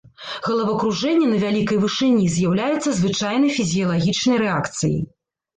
[0.45, 5.01] Галавакружэнне на вялікай вышыні з'яўляецца звычайнай фізіялагічнай рэакцыяй.